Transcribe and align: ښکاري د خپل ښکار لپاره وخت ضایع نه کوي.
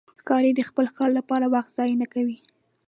ښکاري 0.21 0.51
د 0.55 0.61
خپل 0.69 0.85
ښکار 0.91 1.09
لپاره 1.19 1.45
وخت 1.53 1.69
ضایع 1.77 1.95
نه 2.01 2.07
کوي. 2.13 2.37